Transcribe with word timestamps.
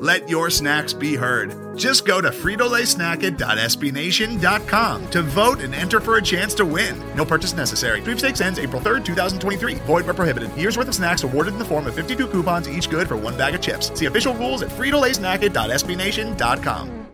Let 0.00 0.28
your 0.30 0.48
snacks 0.48 0.94
be 0.94 1.14
heard. 1.14 1.76
Just 1.76 2.06
go 2.06 2.22
to 2.22 2.30
fritolaysnacket.sbnation.com 2.30 5.10
to 5.10 5.22
vote 5.22 5.60
and 5.60 5.74
enter 5.74 6.00
for 6.00 6.16
a 6.16 6.22
chance 6.22 6.54
to 6.54 6.64
win. 6.64 6.98
No 7.14 7.26
purchase 7.26 7.52
necessary. 7.52 8.00
Sweepstakes 8.00 8.40
ends 8.40 8.58
April 8.58 8.80
3rd, 8.80 9.04
2023. 9.04 9.74
Void 9.74 10.06
where 10.06 10.14
prohibited. 10.14 10.56
Year's 10.56 10.78
worth 10.78 10.88
of 10.88 10.94
snacks 10.94 11.22
awarded 11.22 11.52
in 11.52 11.58
the 11.58 11.66
form 11.66 11.86
of 11.86 11.94
52 11.94 12.28
coupons, 12.28 12.66
each 12.66 12.88
good 12.88 13.08
for 13.08 13.18
one 13.18 13.36
bag 13.36 13.54
of 13.54 13.60
chips. 13.60 13.92
See 13.98 14.06
official 14.06 14.34
rules 14.34 14.62
at 14.62 14.70
fritolaysnacket.sbnation.com. 14.70 17.06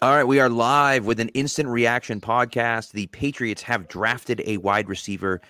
All 0.00 0.16
right, 0.16 0.24
we 0.24 0.40
are 0.40 0.48
live 0.48 1.04
with 1.04 1.20
an 1.20 1.28
instant 1.28 1.68
reaction 1.68 2.22
podcast. 2.22 2.92
The 2.92 3.08
Patriots 3.08 3.60
have 3.64 3.86
drafted 3.86 4.42
a 4.46 4.56
wide 4.56 4.88
receiver. 4.88 5.42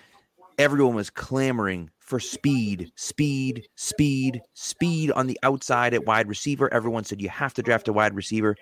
Everyone 0.59 0.97
was 0.97 1.09
clamoring 1.09 1.91
for 2.13 2.21
speed, 2.21 2.93
speed, 2.95 3.67
speed, 3.75 4.43
speed 4.53 5.11
on 5.13 5.27
the 5.27 5.39
outside 5.43 5.95
at 5.95 6.05
wide 6.05 6.29
receiver. 6.29 6.71
Everyone 6.71 7.05
said 7.05 7.23
you 7.23 7.31
have 7.31 7.55
to 7.55 7.63
draft 7.63 7.89
a 7.89 7.93
wide 7.95 8.15
receiver 8.15 8.55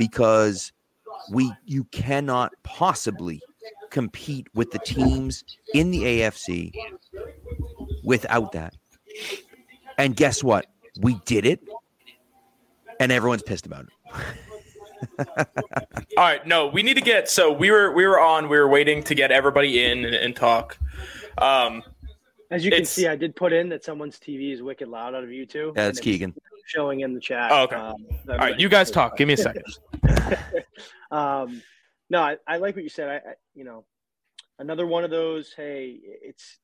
because 0.00 0.72
we 1.30 1.52
you 1.64 1.84
cannot 1.92 2.54
possibly 2.64 3.40
compete 3.90 4.48
with 4.52 4.72
the 4.72 4.80
teams 4.80 5.44
in 5.74 5.92
the 5.92 6.02
AFC 6.02 6.72
without 8.02 8.50
that. 8.50 8.74
And 9.96 10.16
guess 10.16 10.42
what? 10.42 10.66
We 11.00 11.20
did 11.24 11.46
it. 11.46 11.60
And 12.98 13.12
everyone's 13.12 13.44
pissed 13.44 13.66
about 13.66 13.86
it. 13.86 15.28
All 16.16 16.24
right, 16.24 16.44
no, 16.44 16.66
we 16.66 16.82
need 16.82 16.94
to 16.94 17.00
get 17.00 17.30
so 17.30 17.52
we 17.52 17.70
were 17.70 17.92
we 17.92 18.08
were 18.08 18.18
on, 18.18 18.48
we 18.48 18.58
were 18.58 18.66
waiting 18.66 19.04
to 19.04 19.14
get 19.14 19.30
everybody 19.30 19.84
in 19.84 20.04
and, 20.04 20.16
and 20.16 20.34
talk. 20.34 20.76
Um 21.40 21.84
as 22.50 22.64
you 22.64 22.70
can 22.70 22.84
see, 22.84 23.06
I 23.06 23.16
did 23.16 23.36
put 23.36 23.52
in 23.52 23.68
that 23.70 23.84
someone's 23.84 24.18
TV 24.18 24.52
is 24.52 24.62
wicked 24.62 24.88
loud 24.88 25.14
out 25.14 25.22
of 25.22 25.30
you 25.30 25.44
two. 25.44 25.72
Yeah, 25.76 25.84
that's 25.86 26.00
Keagan. 26.00 26.34
Showing 26.66 27.00
in 27.00 27.14
the 27.14 27.20
chat. 27.20 27.50
Oh, 27.50 27.62
okay. 27.64 27.76
Um, 27.76 27.94
All 28.28 28.36
right, 28.36 28.58
you 28.58 28.68
guys 28.68 28.90
talk. 28.90 29.16
Give 29.16 29.26
me 29.26 29.34
a 29.34 29.38
second. 29.38 29.64
um, 31.10 31.62
no, 32.10 32.20
I, 32.20 32.36
I, 32.46 32.56
like 32.58 32.74
what 32.74 32.84
you 32.84 32.90
said. 32.90 33.08
I, 33.08 33.14
I, 33.16 33.34
you 33.54 33.64
know, 33.64 33.84
another 34.58 34.86
one 34.86 35.04
of 35.04 35.10
those. 35.10 35.52
Hey, 35.54 35.98
it's. 36.02 36.58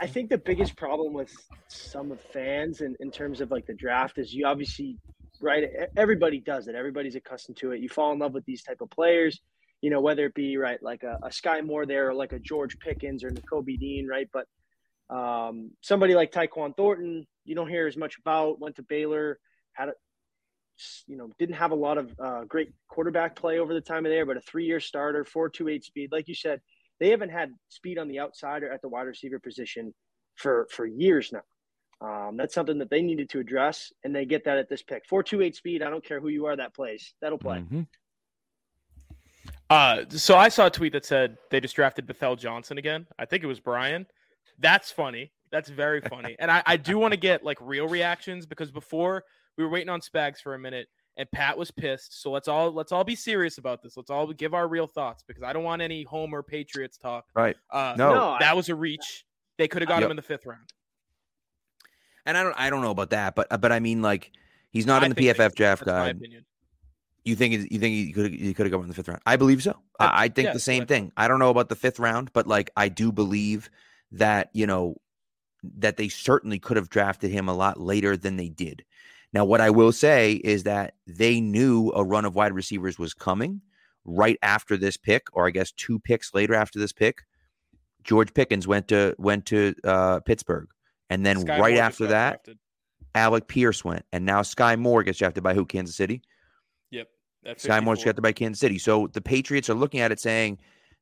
I 0.00 0.06
think 0.06 0.30
the 0.30 0.38
biggest 0.38 0.76
problem 0.76 1.12
with 1.12 1.30
some 1.68 2.10
of 2.10 2.20
fans 2.20 2.80
in, 2.80 2.96
in 3.00 3.10
terms 3.10 3.40
of 3.42 3.50
like 3.50 3.66
the 3.66 3.74
draft 3.74 4.18
is 4.18 4.32
you 4.32 4.46
obviously 4.46 4.98
right. 5.40 5.64
Everybody 5.96 6.40
does 6.40 6.68
it. 6.68 6.74
Everybody's 6.74 7.14
accustomed 7.14 7.58
to 7.58 7.72
it. 7.72 7.80
You 7.80 7.88
fall 7.88 8.12
in 8.12 8.18
love 8.18 8.32
with 8.32 8.44
these 8.46 8.62
type 8.62 8.80
of 8.80 8.90
players. 8.90 9.40
You 9.82 9.90
know, 9.90 10.00
whether 10.00 10.24
it 10.26 10.34
be 10.34 10.56
right 10.56 10.82
like 10.82 11.02
a, 11.02 11.18
a 11.22 11.28
Skyy 11.28 11.64
Moore 11.64 11.84
there, 11.84 12.08
or 12.08 12.14
like 12.14 12.32
a 12.32 12.38
George 12.38 12.78
Pickens 12.78 13.22
or 13.22 13.30
Nakobe 13.30 13.78
Dean, 13.78 14.06
right? 14.06 14.28
But 14.32 14.46
um, 15.10 15.70
somebody 15.80 16.14
like 16.14 16.32
Tyquan 16.32 16.76
Thornton, 16.76 17.26
you 17.44 17.54
don't 17.54 17.68
hear 17.68 17.86
as 17.86 17.96
much 17.96 18.18
about. 18.18 18.60
Went 18.60 18.76
to 18.76 18.82
Baylor, 18.82 19.38
had 19.72 19.88
a, 19.90 19.92
you 21.06 21.16
know, 21.16 21.30
didn't 21.38 21.56
have 21.56 21.72
a 21.72 21.76
lot 21.76 21.98
of 21.98 22.14
uh, 22.18 22.44
great 22.44 22.72
quarterback 22.88 23.36
play 23.36 23.58
over 23.58 23.74
the 23.74 23.80
time 23.80 24.06
of 24.06 24.10
there, 24.10 24.26
but 24.26 24.36
a 24.36 24.40
three-year 24.40 24.80
starter, 24.80 25.24
four 25.24 25.48
two 25.48 25.68
eight 25.68 25.84
speed. 25.84 26.10
Like 26.10 26.28
you 26.28 26.34
said, 26.34 26.60
they 27.00 27.10
haven't 27.10 27.30
had 27.30 27.52
speed 27.68 27.98
on 27.98 28.08
the 28.08 28.20
outside 28.20 28.62
or 28.62 28.72
at 28.72 28.82
the 28.82 28.88
wide 28.88 29.02
receiver 29.02 29.38
position 29.38 29.94
for 30.36 30.66
for 30.70 30.86
years 30.86 31.32
now. 31.32 31.42
Um, 32.00 32.36
that's 32.36 32.54
something 32.54 32.78
that 32.78 32.90
they 32.90 33.02
needed 33.02 33.30
to 33.30 33.38
address, 33.38 33.92
and 34.02 34.14
they 34.14 34.24
get 34.26 34.44
that 34.44 34.58
at 34.58 34.68
this 34.68 34.82
pick. 34.82 35.06
Four 35.06 35.22
two 35.22 35.42
eight 35.42 35.54
speed. 35.54 35.82
I 35.82 35.90
don't 35.90 36.04
care 36.04 36.20
who 36.20 36.28
you 36.28 36.46
are, 36.46 36.56
that 36.56 36.74
plays. 36.74 37.14
That'll 37.20 37.38
play. 37.38 37.58
Mm-hmm. 37.58 37.82
Uh, 39.70 40.04
so 40.10 40.36
I 40.36 40.48
saw 40.50 40.66
a 40.66 40.70
tweet 40.70 40.92
that 40.92 41.04
said 41.04 41.38
they 41.50 41.60
just 41.60 41.74
drafted 41.74 42.06
Bethel 42.06 42.36
Johnson 42.36 42.78
again. 42.78 43.06
I 43.18 43.24
think 43.24 43.42
it 43.42 43.46
was 43.46 43.60
Brian. 43.60 44.06
That's 44.58 44.90
funny. 44.90 45.32
That's 45.50 45.68
very 45.68 46.00
funny. 46.00 46.36
and 46.38 46.50
I, 46.50 46.62
I 46.66 46.76
do 46.76 46.98
want 46.98 47.12
to 47.12 47.16
get 47.18 47.44
like 47.44 47.58
real 47.60 47.86
reactions 47.86 48.46
because 48.46 48.70
before 48.70 49.24
we 49.56 49.64
were 49.64 49.70
waiting 49.70 49.88
on 49.88 50.00
Spags 50.00 50.38
for 50.38 50.54
a 50.54 50.58
minute 50.58 50.88
and 51.16 51.30
Pat 51.30 51.56
was 51.56 51.70
pissed. 51.70 52.20
So 52.20 52.30
let's 52.30 52.48
all 52.48 52.72
let's 52.72 52.92
all 52.92 53.04
be 53.04 53.14
serious 53.14 53.58
about 53.58 53.82
this. 53.82 53.96
Let's 53.96 54.10
all 54.10 54.32
give 54.32 54.54
our 54.54 54.66
real 54.66 54.86
thoughts 54.86 55.22
because 55.26 55.42
I 55.42 55.52
don't 55.52 55.64
want 55.64 55.82
any 55.82 56.02
Homer 56.02 56.42
Patriots 56.42 56.96
talk. 56.96 57.26
Right. 57.34 57.56
Uh, 57.70 57.94
no, 57.96 58.14
no 58.14 58.36
that 58.40 58.50
I, 58.50 58.54
was 58.54 58.68
a 58.68 58.74
reach. 58.74 59.24
They 59.58 59.68
could 59.68 59.82
have 59.82 59.88
got 59.88 59.96
yep. 59.96 60.06
him 60.06 60.10
in 60.10 60.16
the 60.16 60.22
fifth 60.22 60.46
round. 60.46 60.72
And 62.26 62.36
I 62.36 62.42
don't 62.42 62.54
I 62.58 62.70
don't 62.70 62.82
know 62.82 62.90
about 62.90 63.10
that, 63.10 63.34
but 63.34 63.60
but 63.60 63.70
I 63.70 63.80
mean 63.80 64.02
like 64.02 64.32
he's 64.70 64.86
not 64.86 65.02
I 65.02 65.06
in 65.06 65.12
the 65.12 65.28
PFF 65.28 65.54
draft 65.54 65.84
guide. 65.84 66.20
You 67.24 67.36
think 67.36 67.70
you 67.70 67.78
think 67.78 67.94
he 67.94 68.12
could 68.12 68.32
he 68.32 68.52
could 68.54 68.66
have 68.66 68.72
gone 68.72 68.82
in 68.82 68.88
the 68.88 68.94
fifth 68.94 69.08
round? 69.08 69.22
I 69.24 69.36
believe 69.36 69.62
so. 69.62 69.78
I, 70.00 70.24
I 70.24 70.28
think 70.28 70.46
yeah, 70.46 70.52
the 70.52 70.60
same 70.60 70.86
thing. 70.86 71.12
I 71.16 71.28
don't 71.28 71.38
know 71.38 71.50
about 71.50 71.68
the 71.68 71.76
fifth 71.76 71.98
round, 71.98 72.32
but 72.32 72.46
like 72.46 72.70
I 72.76 72.88
do 72.88 73.12
believe 73.12 73.70
that, 74.14 74.50
you 74.52 74.66
know, 74.66 74.96
that 75.78 75.96
they 75.96 76.08
certainly 76.08 76.58
could 76.58 76.76
have 76.76 76.90
drafted 76.90 77.30
him 77.30 77.48
a 77.48 77.54
lot 77.54 77.80
later 77.80 78.16
than 78.16 78.36
they 78.36 78.48
did. 78.48 78.84
Now, 79.32 79.44
what 79.44 79.60
I 79.60 79.70
will 79.70 79.92
say 79.92 80.34
is 80.34 80.62
that 80.64 80.94
they 81.06 81.40
knew 81.40 81.90
a 81.94 82.04
run 82.04 82.24
of 82.24 82.34
wide 82.34 82.52
receivers 82.52 82.98
was 82.98 83.14
coming 83.14 83.60
right 84.04 84.38
after 84.42 84.76
this 84.76 84.96
pick, 84.96 85.26
or 85.32 85.46
I 85.46 85.50
guess 85.50 85.72
two 85.72 85.98
picks 85.98 86.34
later 86.34 86.54
after 86.54 86.78
this 86.78 86.92
pick. 86.92 87.22
George 88.04 88.34
Pickens 88.34 88.66
went 88.68 88.88
to 88.88 89.14
went 89.18 89.46
to 89.46 89.74
uh, 89.82 90.20
Pittsburgh, 90.20 90.68
and 91.08 91.24
then 91.24 91.38
Skyy 91.38 91.58
right 91.58 91.74
Moore 91.74 91.82
after 91.82 92.06
that, 92.08 92.44
drafted. 92.44 92.58
Alec 93.14 93.48
Pierce 93.48 93.82
went, 93.82 94.04
and 94.12 94.26
now 94.26 94.42
Skyy 94.42 94.78
Moore 94.78 95.02
gets 95.02 95.18
drafted 95.18 95.42
by 95.42 95.54
who? 95.54 95.64
Kansas 95.64 95.96
City. 95.96 96.22
Yep, 96.90 97.08
Skyy 97.46 97.82
Moore's 97.82 98.02
drafted 98.02 98.22
by 98.22 98.32
Kansas 98.32 98.60
City. 98.60 98.78
So 98.78 99.08
the 99.08 99.22
Patriots 99.22 99.70
are 99.70 99.74
looking 99.74 100.00
at 100.00 100.12
it 100.12 100.20
saying, 100.20 100.58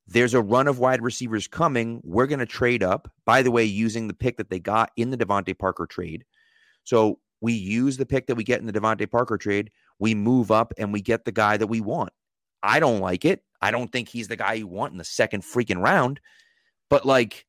there's 0.07 0.33
a 0.33 0.41
run 0.41 0.67
of 0.67 0.79
wide 0.79 1.01
receivers 1.01 1.47
coming. 1.47 2.01
We're 2.03 2.27
going 2.27 2.39
to 2.39 2.45
trade 2.45 2.83
up, 2.83 3.11
by 3.25 3.41
the 3.41 3.51
way, 3.51 3.63
using 3.63 4.07
the 4.07 4.13
pick 4.13 4.37
that 4.37 4.49
they 4.49 4.59
got 4.59 4.91
in 4.97 5.11
the 5.11 5.17
DeVante 5.17 5.57
Parker 5.57 5.85
trade. 5.85 6.25
So 6.83 7.19
we 7.41 7.53
use 7.53 7.97
the 7.97 8.05
pick 8.05 8.27
that 8.27 8.35
we 8.35 8.43
get 8.43 8.59
in 8.59 8.65
the 8.65 8.73
DeVante 8.73 9.09
Parker 9.09 9.37
trade. 9.37 9.71
We 9.99 10.15
move 10.15 10.51
up 10.51 10.73
and 10.77 10.91
we 10.91 11.01
get 11.01 11.25
the 11.25 11.31
guy 11.31 11.57
that 11.57 11.67
we 11.67 11.81
want. 11.81 12.11
I 12.61 12.79
don't 12.79 12.99
like 12.99 13.25
it. 13.25 13.43
I 13.61 13.71
don't 13.71 13.91
think 13.91 14.09
he's 14.09 14.27
the 14.27 14.35
guy 14.35 14.53
you 14.53 14.67
want 14.67 14.91
in 14.91 14.97
the 14.97 15.03
second 15.05 15.43
freaking 15.43 15.81
round. 15.81 16.19
But 16.89 17.05
like, 17.05 17.45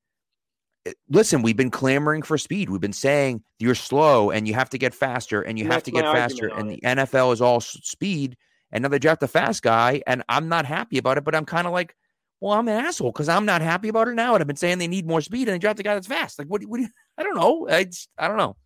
eh, 0.86 0.92
listen, 1.09 1.42
we've 1.42 1.56
been 1.56 1.71
clamoring 1.71 2.22
for 2.22 2.38
speed. 2.38 2.71
We've 2.71 2.81
been 2.81 2.92
saying 2.92 3.42
you're 3.59 3.75
slow 3.75 4.31
and 4.31 4.47
you 4.47 4.54
have 4.54 4.71
to 4.71 4.78
get 4.78 4.94
faster 4.94 5.42
and 5.42 5.59
you 5.59 5.65
and 5.65 5.72
have 5.72 5.82
to 5.84 5.91
get 5.91 6.04
faster. 6.04 6.48
And 6.48 6.71
the 6.71 6.81
NFL 6.81 7.32
is 7.32 7.41
all 7.41 7.60
speed. 7.60 8.36
And 8.71 8.82
now 8.82 8.88
they 8.88 8.98
draft 8.98 9.22
a 9.22 9.28
fast 9.28 9.62
guy. 9.62 10.03
And 10.06 10.22
I'm 10.28 10.48
not 10.48 10.66
happy 10.66 10.98
about 10.98 11.19
it, 11.19 11.25
but 11.25 11.34
I'm 11.34 11.47
kind 11.47 11.66
of 11.66 11.72
like, 11.72 11.97
well, 12.41 12.53
I'm 12.53 12.69
an 12.69 12.84
asshole 12.84 13.12
because 13.12 13.28
I'm 13.28 13.47
not 13.47 13.62
happy 13.62 13.89
about 13.89 14.09
it 14.09 14.15
now. 14.15 14.34
And 14.34 14.43
I've 14.43 14.47
been 14.47 14.56
saying 14.56 14.78
they 14.78 14.89
need 14.89 15.06
more 15.06 15.21
speed 15.21 15.49
and 15.49 15.55
they 15.55 15.59
draft 15.59 15.81
a 15.81 15.83
guy 15.83 15.95
that's 15.95 16.06
fast. 16.06 16.39
Like, 16.39 16.49
what, 16.49 16.62
what 16.65 16.78
do 16.78 16.83
you, 16.83 16.89
I 17.19 17.22
don't 17.22 17.37
know. 17.37 17.69
I, 17.69 17.84
just, 17.84 18.09
I 18.19 18.28
don't 18.28 18.37
know. 18.37 18.56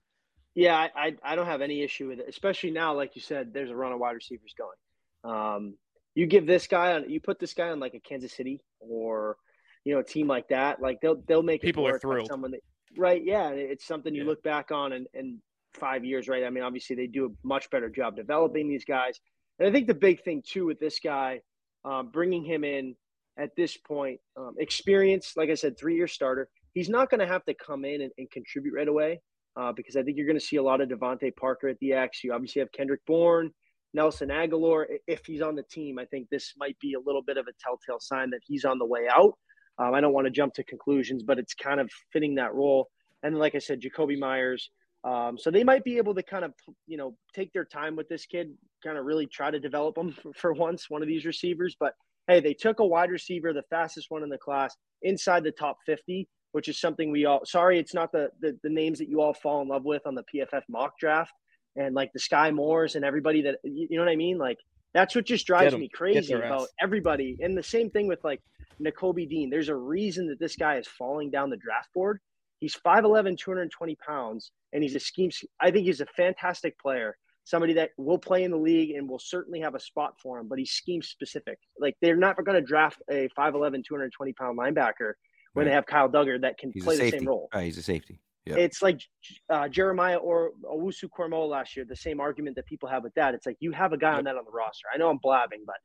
Yeah, 0.55 0.77
I, 0.77 0.91
I, 0.97 1.17
I 1.23 1.37
don't 1.37 1.47
have 1.47 1.61
any 1.61 1.83
issue 1.83 2.09
with 2.09 2.19
it, 2.19 2.27
especially 2.29 2.73
now, 2.73 2.95
like 2.95 3.15
you 3.15 3.23
said, 3.23 3.53
there's 3.53 3.71
a 3.71 3.77
run 3.77 3.93
of 3.93 4.01
wide 4.01 4.13
receivers 4.13 4.55
going. 4.59 5.33
Um, 5.33 5.75
you 6.15 6.27
give 6.27 6.47
this 6.47 6.67
guy 6.67 6.95
on, 6.95 7.09
you 7.09 7.21
put 7.21 7.39
this 7.39 7.55
guy 7.55 7.69
on 7.69 7.79
like 7.79 7.95
a 7.95 8.01
Kansas 8.01 8.33
City 8.33 8.61
or, 8.81 9.37
you 9.85 9.95
know, 9.95 10.01
a 10.01 10.05
team 10.05 10.27
like 10.27 10.49
that, 10.49 10.83
like 10.83 11.01
they'll, 11.01 11.23
they'll 11.29 11.45
make 11.45 11.63
people 11.63 11.87
are 11.87 11.99
thrilled. 12.01 12.29
Someone 12.29 12.51
that, 12.53 12.61
right. 12.97 13.23
Yeah. 13.25 13.51
It's 13.51 13.87
something 13.87 14.15
you 14.15 14.23
yeah. 14.23 14.29
look 14.29 14.43
back 14.43 14.73
on 14.73 14.93
and, 14.93 15.07
and 15.15 15.39
five 15.75 16.05
years, 16.05 16.29
right? 16.29 16.45
I 16.45 16.51
mean, 16.51 16.65
obviously 16.65 16.97
they 16.97 17.07
do 17.07 17.27
a 17.27 17.47
much 17.47 17.71
better 17.71 17.89
job 17.89 18.17
developing 18.17 18.69
these 18.69 18.85
guys. 18.85 19.21
And 19.59 19.69
I 19.69 19.73
think 19.73 19.87
the 19.87 19.95
big 19.95 20.23
thing 20.25 20.43
too 20.45 20.67
with 20.67 20.81
this 20.81 20.99
guy, 20.99 21.41
um, 21.85 22.11
bringing 22.11 22.45
him 22.45 22.65
in 22.65 22.97
at 23.39 23.55
this 23.57 23.77
point. 23.77 24.21
Um, 24.37 24.55
experience, 24.59 25.35
like 25.37 25.51
I 25.51 25.55
said, 25.55 25.79
three 25.79 25.97
year 25.97 26.09
starter. 26.09 26.49
He's 26.75 26.89
not 26.89 27.11
going 27.11 27.21
to 27.21 27.27
have 27.27 27.45
to 27.47 27.55
come 27.55 27.85
in 27.85 28.03
and, 28.03 28.13
and 28.19 28.31
contribute 28.31 28.75
right 28.75 28.89
away 28.89 29.21
uh, 29.59 29.73
because 29.73 29.97
I 29.97 30.03
think 30.03 30.17
you're 30.17 30.27
going 30.27 30.39
to 30.39 30.45
see 30.45 30.57
a 30.57 30.63
lot 30.63 30.81
of 30.81 30.89
DeVante 30.89 31.35
Parker 31.37 31.69
at 31.69 31.79
the 31.81 31.93
X. 31.93 32.23
You 32.23 32.33
obviously 32.33 32.61
have 32.61 32.73
Kendrick 32.73 33.01
Bourne, 33.07 33.51
Nelson 33.95 34.29
Agholor. 34.29 34.85
If 35.07 35.27
he's 35.27 35.41
on 35.41 35.57
the 35.57 35.65
team, 35.65 35.99
I 35.99 36.05
think 36.07 36.29
this 36.31 36.55
might 36.59 36.79
be 36.81 36.95
a 36.95 37.01
little 37.01 37.23
bit 37.23 37.37
of 37.37 37.47
a 37.47 37.53
telltale 37.63 38.01
sign 38.01 38.31
that 38.31 38.41
he's 38.45 38.65
on 38.65 38.79
the 38.79 38.87
way 38.87 39.09
out. 39.13 39.35
Um, 39.79 39.95
I 39.95 40.01
don't 40.01 40.13
want 40.13 40.27
to 40.27 40.31
jump 40.31 40.55
to 40.55 40.65
conclusions, 40.65 41.23
but 41.23 41.39
it's 41.39 41.55
kind 41.55 41.81
of 41.81 41.91
fitting 42.13 42.35
that 42.37 42.55
role. 42.55 42.89
And 43.23 43.39
like 43.39 43.55
I 43.55 43.59
said, 43.59 43.81
Jakobi 43.81 44.19
Meyers. 44.19 44.71
Um, 45.05 45.39
so 45.39 45.51
they 45.51 45.63
might 45.63 45.85
be 45.85 45.97
able 45.97 46.15
to 46.17 46.23
kind 46.23 46.45
of, 46.45 46.53
you 46.87 46.97
know, 46.97 47.17
take 47.33 47.53
their 47.53 47.65
time 47.65 47.95
with 47.95 48.09
this 48.09 48.27
kid, 48.27 48.51
kind 48.85 48.99
of 48.99 49.05
really 49.05 49.27
try 49.27 49.51
to 49.51 49.61
develop 49.61 49.97
him 49.97 50.13
for, 50.13 50.33
for 50.37 50.53
once, 50.53 50.91
one 50.91 51.03
of 51.03 51.09
these 51.09 51.25
receivers. 51.25 51.77
But 51.79 51.95
hey, 52.29 52.41
they 52.41 52.55
took 52.55 52.79
a 52.79 52.87
wide 52.87 53.11
receiver, 53.11 53.53
the 53.53 53.65
fastest 53.71 54.11
one 54.11 54.23
in 54.23 54.29
the 54.29 54.39
class, 54.39 54.77
inside 55.03 55.43
the 55.43 55.51
top 55.51 55.79
50, 55.87 56.29
which 56.53 56.69
is 56.69 56.81
something 56.81 57.11
we 57.11 57.25
all, 57.25 57.45
sorry, 57.45 57.79
it's 57.79 57.95
not 57.95 58.13
the, 58.13 58.31
the, 58.41 58.57
the 58.63 58.71
names 58.71 58.99
that 58.99 59.09
you 59.09 59.21
all 59.21 59.35
fall 59.35 59.63
in 59.63 59.69
love 59.69 59.85
with 59.85 60.07
on 60.07 60.15
the 60.15 60.25
PFF 60.33 60.63
mock 60.69 60.99
draft. 60.99 61.33
and 61.77 61.95
like 61.95 62.13
the 62.13 62.21
Skyy 62.21 62.55
Moores 62.55 62.97
and 62.97 63.05
everybody 63.05 63.43
that 63.43 63.57
you 63.65 63.89
know 63.91 64.05
what 64.05 64.11
I 64.11 64.17
mean. 64.17 64.39
Like 64.39 64.59
that's 64.95 65.15
what 65.15 65.25
just 65.27 65.47
drives 65.47 65.75
me 65.75 65.89
crazy 65.89 66.33
about 66.35 66.69
everybody. 66.81 67.37
And 67.41 67.57
the 67.57 67.63
same 67.63 67.91
thing 67.91 68.09
with 68.09 68.23
like 68.25 68.43
Nakobe 68.81 69.29
Dean. 69.29 69.51
There's 69.51 69.69
a 69.69 69.77
reason 69.77 70.29
that 70.29 70.39
this 70.39 70.57
guy 70.57 70.77
is 70.77 70.87
falling 70.87 71.31
down 71.31 71.51
the 71.51 71.57
draft 71.57 71.89
board. 71.95 72.21
He's 72.61 72.75
5'11, 72.75 73.39
220 73.39 73.97
pounds, 74.05 74.51
and 74.73 74.83
he's 74.83 74.97
a 74.97 75.01
scheme. 75.01 75.31
I 75.61 75.71
think 75.71 75.87
he's 75.87 76.01
a 76.01 76.07
fantastic 76.07 76.79
player. 76.79 77.17
Somebody 77.49 77.73
that 77.73 77.93
will 77.97 78.19
play 78.19 78.45
in 78.45 78.51
the 78.51 78.59
league 78.59 78.91
and 78.91 79.09
will 79.09 79.19
certainly 79.19 79.61
have 79.61 79.75
a 79.75 79.81
spot 79.81 80.17
for 80.23 80.39
him, 80.39 80.49
but 80.49 80.59
he's 80.59 80.73
scheme 80.73 81.01
specific. 81.01 81.59
Like 81.81 81.97
they're 82.03 82.15
not 82.15 82.37
going 82.37 82.57
to 82.57 82.61
draft 82.61 83.01
a 83.11 83.31
5'11, 83.39 83.85
220 83.89 84.35
pound 84.35 84.59
linebacker 84.59 85.15
when 85.55 85.65
right. 85.65 85.71
they 85.71 85.75
have 85.75 85.87
Kyle 85.87 86.11
Dugger 86.11 86.39
that 86.43 86.59
can 86.59 86.73
he's 86.75 86.85
play 86.85 86.99
the 86.99 87.11
same 87.11 87.25
role. 87.25 87.49
Right, 87.55 87.65
he's 87.65 87.79
a 87.79 87.83
safety. 87.83 88.21
Yep. 88.45 88.59
It's 88.59 88.83
like 88.83 89.01
uh, 89.49 89.67
Jeremiah 89.69 90.19
or 90.19 90.51
Owusu 90.63 91.09
Koramoah 91.09 91.49
last 91.49 91.75
year. 91.75 91.87
The 91.89 91.97
same 91.97 92.21
argument 92.21 92.55
that 92.57 92.67
people 92.67 92.87
have 92.91 93.03
with 93.03 93.15
that. 93.15 93.33
It's 93.33 93.47
like 93.47 93.57
you 93.61 93.73
have 93.73 93.95
a 93.95 93.97
guy 93.97 94.11
yep. 94.11 94.19
on 94.19 94.25
that 94.25 94.37
on 94.37 94.45
the 94.45 94.53
roster. 94.53 94.89
I 94.93 94.99
know 94.99 95.09
I'm 95.09 95.19
blabbing, 95.23 95.63
but 95.67 95.77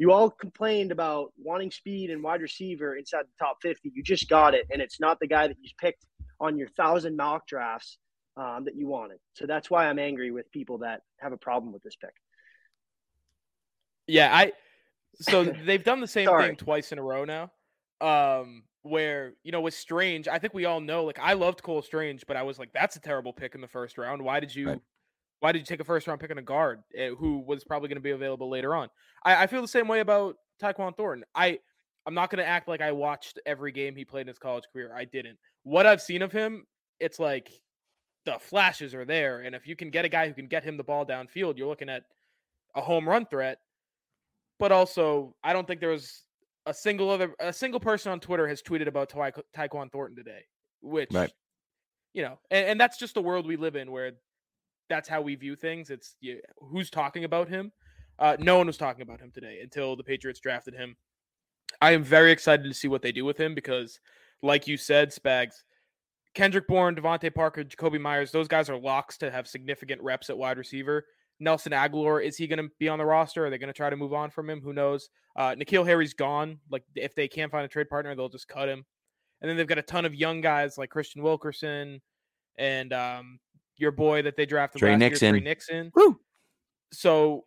you 0.00 0.10
all 0.10 0.28
complained 0.28 0.90
about 0.90 1.32
wanting 1.38 1.70
speed 1.70 2.10
and 2.10 2.20
wide 2.20 2.40
receiver 2.40 2.96
inside 2.96 3.26
the 3.26 3.44
top 3.44 3.58
50. 3.62 3.92
You 3.94 4.02
just 4.02 4.28
got 4.28 4.54
it, 4.54 4.66
and 4.72 4.82
it's 4.82 4.98
not 4.98 5.18
the 5.20 5.28
guy 5.28 5.46
that 5.46 5.56
you 5.62 5.70
picked 5.80 6.04
on 6.40 6.58
your 6.58 6.66
thousand 6.76 7.14
mock 7.14 7.46
drafts 7.46 7.98
um, 8.36 8.64
that 8.64 8.76
you 8.76 8.86
wanted. 8.86 9.18
So 9.34 9.46
that's 9.46 9.70
why 9.70 9.86
I'm 9.86 9.98
angry 9.98 10.30
with 10.30 10.50
people 10.52 10.78
that 10.78 11.02
have 11.18 11.32
a 11.32 11.36
problem 11.36 11.72
with 11.72 11.82
this 11.82 11.96
pick. 11.96 12.14
Yeah, 14.06 14.34
I. 14.34 14.52
So 15.20 15.44
they've 15.66 15.84
done 15.84 16.00
the 16.00 16.06
same 16.06 16.28
thing 16.28 16.56
twice 16.56 16.92
in 16.92 16.98
a 16.98 17.02
row 17.02 17.24
now. 17.24 17.50
Um, 18.00 18.64
where 18.82 19.34
you 19.44 19.52
know 19.52 19.60
with 19.60 19.74
Strange, 19.74 20.26
I 20.28 20.38
think 20.38 20.54
we 20.54 20.64
all 20.64 20.80
know. 20.80 21.04
Like 21.04 21.18
I 21.20 21.34
loved 21.34 21.62
Cole 21.62 21.82
Strange, 21.82 22.24
but 22.26 22.36
I 22.36 22.42
was 22.42 22.58
like, 22.58 22.72
that's 22.72 22.96
a 22.96 23.00
terrible 23.00 23.32
pick 23.32 23.54
in 23.54 23.60
the 23.60 23.68
first 23.68 23.98
round. 23.98 24.22
Why 24.22 24.40
did 24.40 24.54
you? 24.54 24.68
Right. 24.68 24.80
Why 25.40 25.50
did 25.50 25.58
you 25.58 25.64
take 25.64 25.80
a 25.80 25.84
first 25.84 26.06
round 26.06 26.20
pick 26.20 26.30
on 26.30 26.38
a 26.38 26.42
guard 26.42 26.82
eh, 26.96 27.10
who 27.18 27.38
was 27.40 27.64
probably 27.64 27.88
going 27.88 27.96
to 27.96 28.02
be 28.02 28.12
available 28.12 28.48
later 28.48 28.76
on? 28.76 28.88
I, 29.24 29.42
I 29.42 29.46
feel 29.48 29.60
the 29.60 29.68
same 29.68 29.88
way 29.88 29.98
about 29.98 30.36
Tyquan 30.62 30.96
Thornton. 30.96 31.24
I 31.34 31.58
I'm 32.06 32.14
not 32.14 32.30
going 32.30 32.42
to 32.42 32.48
act 32.48 32.68
like 32.68 32.80
I 32.80 32.92
watched 32.92 33.38
every 33.46 33.72
game 33.72 33.94
he 33.94 34.04
played 34.04 34.22
in 34.22 34.28
his 34.28 34.38
college 34.38 34.64
career. 34.72 34.92
I 34.96 35.04
didn't. 35.04 35.38
What 35.62 35.86
I've 35.86 36.02
seen 36.02 36.22
of 36.22 36.32
him, 36.32 36.66
it's 36.98 37.18
like 37.18 37.50
the 38.24 38.38
flashes 38.38 38.94
are 38.94 39.04
there, 39.04 39.40
and 39.40 39.54
if 39.54 39.66
you 39.66 39.76
can 39.76 39.90
get 39.90 40.04
a 40.04 40.08
guy 40.08 40.28
who 40.28 40.34
can 40.34 40.46
get 40.46 40.64
him 40.64 40.76
the 40.76 40.84
ball 40.84 41.04
downfield, 41.04 41.58
you're 41.58 41.68
looking 41.68 41.88
at 41.88 42.04
a 42.74 42.80
home 42.80 43.08
run 43.08 43.26
threat. 43.26 43.58
But 44.58 44.72
also, 44.72 45.34
I 45.42 45.52
don't 45.52 45.66
think 45.66 45.80
there 45.80 45.88
was 45.88 46.22
a 46.66 46.74
single 46.74 47.10
other 47.10 47.34
a 47.40 47.52
single 47.52 47.80
person 47.80 48.12
on 48.12 48.20
Twitter 48.20 48.46
has 48.46 48.62
tweeted 48.62 48.86
about 48.86 49.08
Ty, 49.08 49.32
Tyquan 49.56 49.90
Thornton 49.90 50.16
today, 50.16 50.44
which 50.80 51.10
right. 51.12 51.32
you 52.12 52.22
know, 52.22 52.38
and, 52.50 52.68
and, 52.68 52.80
that's 52.80 52.98
just 52.98 53.14
the 53.14 53.22
world 53.22 53.46
we 53.46 53.56
live 53.56 53.74
in 53.74 53.90
where 53.90 54.12
that's 54.88 55.08
how 55.08 55.20
we 55.20 55.34
view 55.34 55.56
things. 55.56 55.90
It's 55.90 56.14
you, 56.20 56.40
who's 56.58 56.90
talking 56.90 57.24
about 57.24 57.48
him. 57.48 57.72
Uh, 58.18 58.36
no 58.38 58.58
one 58.58 58.66
was 58.66 58.76
talking 58.76 59.02
about 59.02 59.20
him 59.20 59.32
today 59.32 59.58
until 59.62 59.96
the 59.96 60.04
Patriots 60.04 60.38
drafted 60.38 60.74
him. 60.74 60.96
I 61.80 61.92
am 61.92 62.04
very 62.04 62.30
excited 62.30 62.64
to 62.64 62.74
see 62.74 62.88
what 62.88 63.02
they 63.02 63.10
do 63.10 63.24
with 63.24 63.38
him 63.38 63.54
because, 63.54 63.98
like 64.42 64.68
you 64.68 64.76
said, 64.76 65.10
Spags, 65.10 65.62
Kendrick 66.34 66.66
Bourne, 66.66 66.94
DeVante 66.94 67.34
Parker, 67.34 67.64
Jakobi 67.64 68.00
Meyers, 68.00 68.32
those 68.32 68.48
guys 68.48 68.70
are 68.70 68.78
locks 68.78 69.18
to 69.18 69.30
have 69.30 69.46
significant 69.46 70.00
reps 70.02 70.30
at 70.30 70.38
wide 70.38 70.58
receiver. 70.58 71.04
Nelson 71.40 71.72
Agholor, 71.72 72.24
is 72.24 72.36
he 72.36 72.46
going 72.46 72.64
to 72.64 72.70
be 72.78 72.88
on 72.88 72.98
the 72.98 73.04
roster? 73.04 73.44
Are 73.44 73.50
they 73.50 73.58
going 73.58 73.68
to 73.68 73.76
try 73.76 73.90
to 73.90 73.96
move 73.96 74.12
on 74.12 74.30
from 74.30 74.48
him? 74.48 74.60
Who 74.62 74.72
knows? 74.72 75.10
Uh, 75.36 75.50
N'Keal 75.50 75.84
Harry's 75.86 76.14
gone. 76.14 76.58
Like 76.70 76.84
if 76.94 77.14
they 77.14 77.28
can't 77.28 77.50
find 77.50 77.64
a 77.64 77.68
trade 77.68 77.88
partner, 77.88 78.14
they'll 78.14 78.28
just 78.28 78.48
cut 78.48 78.68
him. 78.68 78.84
And 79.40 79.48
then 79.48 79.56
they've 79.56 79.66
got 79.66 79.78
a 79.78 79.82
ton 79.82 80.04
of 80.04 80.14
young 80.14 80.40
guys 80.40 80.78
like 80.78 80.90
Kristian 80.90 81.22
Wilkerson 81.22 82.00
and 82.58 82.92
um, 82.92 83.40
your 83.76 83.90
boy 83.90 84.22
that 84.22 84.36
they 84.36 84.46
drafted 84.46 84.78
Tre 84.78 84.90
last 84.92 85.00
Nixon. 85.00 85.34
year, 85.34 85.40
Tre 85.40 85.50
Nixon. 85.50 85.92
Woo! 85.96 86.20
So 86.92 87.44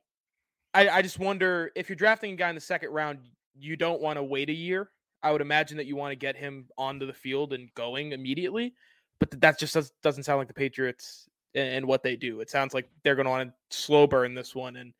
I, 0.74 0.90
I 0.90 1.02
just 1.02 1.20
wonder 1.20 1.72
if 1.76 1.88
you're 1.88 1.96
drafting 1.96 2.34
a 2.34 2.36
guy 2.36 2.50
in 2.50 2.56
the 2.56 2.62
second 2.62 2.90
round, 2.90 3.20
you 3.58 3.78
don't 3.78 4.02
want 4.02 4.18
to 4.18 4.24
wait 4.24 4.50
a 4.50 4.54
year. 4.54 4.90
I 5.26 5.32
would 5.32 5.42
imagine 5.42 5.76
that 5.78 5.88
you 5.88 5.96
want 5.96 6.12
to 6.12 6.16
get 6.16 6.38
him 6.38 6.68
onto 6.78 7.08
the 7.08 7.14
field 7.14 7.52
and 7.52 7.74
going 7.74 8.12
immediately. 8.12 8.76
But 9.18 9.42
that 9.42 9.58
just 9.58 9.76
doesn't 10.04 10.24
sound 10.24 10.38
like 10.38 10.48
the 10.48 10.54
Patriots 10.54 11.28
and, 11.56 11.88
what 11.88 12.04
they 12.04 12.16
do. 12.16 12.42
It 12.42 12.50
sounds 12.52 12.76
like 12.76 12.88
they're 13.04 13.16
going 13.16 13.26
to 13.26 13.32
want 13.32 13.50
to 13.50 13.76
slow 13.76 14.06
burn 14.06 14.36
this 14.36 14.54
one. 14.54 14.76
And 14.76 14.94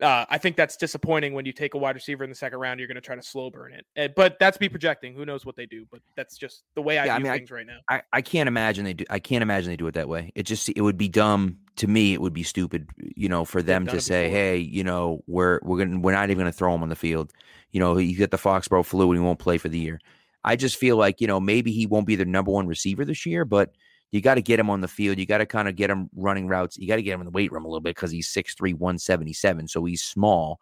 uh, 0.00 0.24
I 0.28 0.38
think 0.38 0.56
that's 0.56 0.76
disappointing 0.76 1.34
when 1.34 1.44
you 1.44 1.52
take 1.52 1.74
a 1.74 1.78
wide 1.78 1.96
receiver 1.96 2.22
in 2.22 2.30
the 2.30 2.36
second 2.36 2.58
round. 2.58 2.78
You're 2.78 2.86
going 2.86 2.96
to 2.96 3.00
try 3.00 3.16
to 3.16 3.22
slow 3.22 3.50
burn 3.50 3.72
it, 3.72 3.84
eh, 3.96 4.08
but 4.14 4.38
that's 4.38 4.60
me 4.60 4.68
projecting. 4.68 5.14
Who 5.14 5.24
knows 5.24 5.44
what 5.44 5.56
they 5.56 5.66
do? 5.66 5.86
But 5.90 6.00
that's 6.16 6.36
just 6.36 6.62
the 6.74 6.82
way 6.82 6.98
I 6.98 7.06
yeah, 7.06 7.18
view 7.18 7.26
I 7.26 7.30
mean, 7.30 7.38
things 7.40 7.50
I, 7.50 7.54
right 7.54 7.66
now. 7.66 7.78
I, 7.88 8.02
I 8.12 8.22
can't 8.22 8.46
imagine 8.46 8.84
they 8.84 8.94
do. 8.94 9.04
I 9.10 9.18
can't 9.18 9.42
imagine 9.42 9.70
they 9.70 9.76
do 9.76 9.86
it 9.88 9.94
that 9.94 10.08
way. 10.08 10.32
It 10.34 10.44
just 10.44 10.68
it 10.68 10.80
would 10.80 10.96
be 10.96 11.08
dumb 11.08 11.58
to 11.76 11.86
me. 11.86 12.12
It 12.12 12.20
would 12.20 12.32
be 12.32 12.44
stupid, 12.44 12.88
you 12.96 13.28
know, 13.28 13.44
for 13.44 13.60
them 13.60 13.86
to 13.88 14.00
say, 14.00 14.30
"Hey, 14.30 14.58
you 14.58 14.84
know, 14.84 15.22
we're 15.26 15.58
we're 15.62 15.78
gonna 15.78 15.98
we're 15.98 16.12
not 16.12 16.30
even 16.30 16.38
going 16.38 16.52
to 16.52 16.56
throw 16.56 16.74
him 16.74 16.82
on 16.82 16.88
the 16.88 16.96
field." 16.96 17.32
You 17.72 17.80
know, 17.80 17.98
you 17.98 18.16
got 18.16 18.30
the 18.30 18.38
Foxborough 18.38 18.84
flu 18.84 19.10
and 19.10 19.20
he 19.20 19.24
won't 19.24 19.38
play 19.38 19.58
for 19.58 19.68
the 19.68 19.78
year. 19.78 20.00
I 20.44 20.56
just 20.56 20.76
feel 20.76 20.96
like 20.96 21.20
you 21.20 21.26
know 21.26 21.40
maybe 21.40 21.72
he 21.72 21.86
won't 21.86 22.06
be 22.06 22.16
the 22.16 22.24
number 22.24 22.52
one 22.52 22.68
receiver 22.68 23.04
this 23.04 23.26
year, 23.26 23.44
but 23.44 23.72
you 24.10 24.20
got 24.20 24.34
to 24.34 24.42
get 24.42 24.58
him 24.58 24.70
on 24.70 24.80
the 24.80 24.88
field. 24.88 25.18
You 25.18 25.26
got 25.26 25.38
to 25.38 25.46
kind 25.46 25.68
of 25.68 25.76
get 25.76 25.90
him 25.90 26.08
running 26.16 26.48
routes. 26.48 26.78
You 26.78 26.88
got 26.88 26.96
to 26.96 27.02
get 27.02 27.14
him 27.14 27.20
in 27.20 27.26
the 27.26 27.30
weight 27.30 27.52
room 27.52 27.64
a 27.64 27.68
little 27.68 27.80
bit 27.80 27.94
because 27.94 28.10
he's 28.10 28.32
6'3, 28.32 28.74
177. 28.74 29.68
So 29.68 29.84
he's 29.84 30.02
small, 30.02 30.60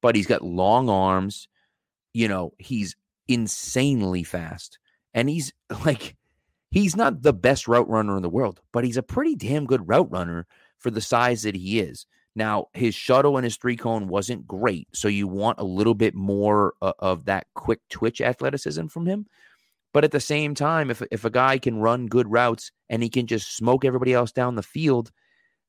but 0.00 0.16
he's 0.16 0.26
got 0.26 0.42
long 0.42 0.88
arms. 0.88 1.48
You 2.12 2.28
know, 2.28 2.52
he's 2.58 2.96
insanely 3.28 4.24
fast. 4.24 4.78
And 5.14 5.28
he's 5.28 5.52
like, 5.84 6.16
he's 6.70 6.96
not 6.96 7.22
the 7.22 7.32
best 7.32 7.68
route 7.68 7.88
runner 7.88 8.16
in 8.16 8.22
the 8.22 8.28
world, 8.28 8.60
but 8.72 8.84
he's 8.84 8.96
a 8.96 9.02
pretty 9.02 9.36
damn 9.36 9.66
good 9.66 9.86
route 9.88 10.10
runner 10.10 10.46
for 10.78 10.90
the 10.90 11.00
size 11.00 11.42
that 11.42 11.54
he 11.54 11.80
is. 11.80 12.06
Now, 12.36 12.66
his 12.74 12.94
shuttle 12.94 13.36
and 13.36 13.44
his 13.44 13.56
three 13.56 13.76
cone 13.76 14.08
wasn't 14.08 14.46
great. 14.46 14.88
So 14.92 15.08
you 15.08 15.26
want 15.26 15.58
a 15.58 15.64
little 15.64 15.94
bit 15.94 16.14
more 16.14 16.74
of 16.80 17.24
that 17.24 17.46
quick 17.54 17.80
twitch 17.88 18.20
athleticism 18.20 18.86
from 18.86 19.06
him. 19.06 19.26
But 19.92 20.04
at 20.04 20.12
the 20.12 20.20
same 20.20 20.54
time, 20.54 20.90
if 20.90 21.02
if 21.10 21.24
a 21.24 21.30
guy 21.30 21.58
can 21.58 21.80
run 21.80 22.06
good 22.06 22.30
routes 22.30 22.70
and 22.88 23.02
he 23.02 23.08
can 23.08 23.26
just 23.26 23.56
smoke 23.56 23.84
everybody 23.84 24.12
else 24.12 24.32
down 24.32 24.54
the 24.54 24.62
field, 24.62 25.10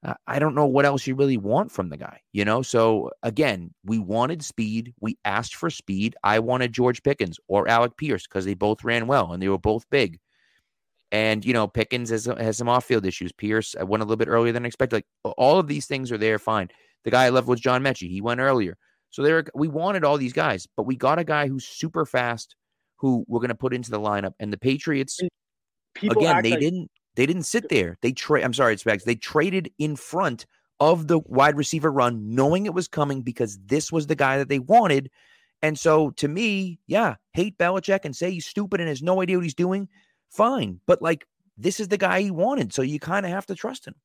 uh, 0.03 0.15
I 0.27 0.39
don't 0.39 0.55
know 0.55 0.65
what 0.65 0.85
else 0.85 1.05
you 1.05 1.15
really 1.15 1.37
want 1.37 1.71
from 1.71 1.89
the 1.89 1.97
guy, 1.97 2.21
you 2.33 2.43
know? 2.43 2.61
So 2.61 3.11
again, 3.23 3.73
we 3.83 3.99
wanted 3.99 4.43
speed. 4.43 4.93
We 4.99 5.17
asked 5.25 5.55
for 5.55 5.69
speed. 5.69 6.15
I 6.23 6.39
wanted 6.39 6.73
George 6.73 7.03
Pickens 7.03 7.39
or 7.47 7.67
Alec 7.67 7.97
Pierce 7.97 8.25
because 8.27 8.45
they 8.45 8.55
both 8.55 8.83
ran 8.83 9.07
well 9.07 9.31
and 9.31 9.41
they 9.41 9.49
were 9.49 9.59
both 9.59 9.89
big. 9.91 10.19
And, 11.11 11.43
you 11.45 11.53
know, 11.53 11.67
Pickens 11.67 12.09
has, 12.09 12.25
has 12.25 12.57
some 12.57 12.69
off 12.69 12.85
field 12.85 13.05
issues. 13.05 13.31
Pierce 13.31 13.75
uh, 13.79 13.85
went 13.85 14.01
a 14.01 14.05
little 14.05 14.17
bit 14.17 14.29
earlier 14.29 14.53
than 14.53 14.65
expected. 14.65 14.95
Like 14.97 15.33
all 15.37 15.59
of 15.59 15.67
these 15.67 15.85
things 15.85 16.11
are 16.11 16.17
there, 16.17 16.39
fine. 16.39 16.69
The 17.03 17.11
guy 17.11 17.25
I 17.25 17.29
left 17.29 17.47
was 17.47 17.59
John 17.59 17.83
Metchie. 17.83 18.09
He 18.09 18.21
went 18.21 18.39
earlier. 18.39 18.77
So 19.09 19.21
there, 19.21 19.43
we 19.53 19.67
wanted 19.67 20.05
all 20.05 20.17
these 20.17 20.33
guys, 20.33 20.67
but 20.77 20.83
we 20.83 20.95
got 20.95 21.19
a 21.19 21.25
guy 21.25 21.47
who's 21.47 21.65
super 21.65 22.05
fast, 22.05 22.55
who 23.01 23.25
we're 23.27 23.39
going 23.39 23.49
to 23.49 23.55
put 23.55 23.73
into 23.73 23.91
the 23.91 23.99
lineup. 23.99 24.33
And 24.39 24.53
the 24.53 24.57
Patriots, 24.57 25.19
People 25.95 26.21
again, 26.21 26.43
they 26.43 26.51
like- 26.51 26.59
didn't 26.59 26.91
they 27.15 27.25
didn't 27.25 27.43
sit 27.43 27.67
there. 27.67 27.97
They 28.01 28.13
trade. 28.13 28.43
I'm 28.43 28.53
sorry, 28.53 28.73
it's 28.73 28.83
Spags. 28.83 29.03
They 29.03 29.15
traded 29.15 29.69
in 29.77 29.97
front 29.97 30.45
of 30.79 31.07
the 31.07 31.19
wide 31.19 31.57
receiver 31.57 31.91
run, 31.91 32.33
knowing 32.33 32.65
it 32.65 32.73
was 32.73 32.87
coming 32.87 33.21
because 33.21 33.59
this 33.65 33.91
was 33.91 34.07
the 34.07 34.15
guy 34.15 34.37
that 34.37 34.47
they 34.47 34.59
wanted. 34.59 35.11
And 35.61 35.77
so, 35.77 36.11
to 36.11 36.29
me, 36.29 36.79
yeah, 36.87 37.15
hate 37.33 37.57
Belichick 37.57 38.05
and 38.05 38.15
say 38.15 38.31
he's 38.31 38.45
stupid 38.45 38.79
and 38.79 38.87
has 38.87 39.03
no 39.03 39.21
idea 39.21 39.37
what 39.37 39.43
he's 39.43 39.53
doing. 39.53 39.89
Fine, 40.29 40.79
but 40.85 41.01
like 41.01 41.25
this 41.57 41.81
is 41.81 41.89
the 41.89 41.97
guy 41.97 42.21
he 42.21 42.31
wanted, 42.31 42.73
so 42.73 42.81
you 42.81 42.99
kind 42.99 43.25
of 43.25 43.31
have 43.31 43.45
to 43.47 43.55
trust 43.55 43.85
him. 43.85 43.95